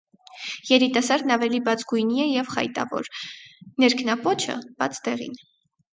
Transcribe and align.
Երիտասարդն 0.69 1.33
ավելի 1.35 1.59
բաց 1.67 1.83
գույնի 1.91 2.23
է 2.23 2.25
և 2.25 2.49
խայտավոր, 2.55 3.11
ներքնապոչը՝ 3.85 4.57
բաց 4.81 5.03
դեղին։ 5.09 5.39